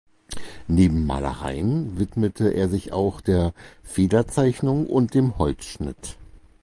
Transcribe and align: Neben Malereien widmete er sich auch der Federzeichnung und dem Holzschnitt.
Neben 0.67 1.05
Malereien 1.05 1.99
widmete 1.99 2.49
er 2.55 2.69
sich 2.69 2.91
auch 2.91 3.21
der 3.21 3.53
Federzeichnung 3.83 4.87
und 4.87 5.13
dem 5.13 5.37
Holzschnitt. 5.37 6.17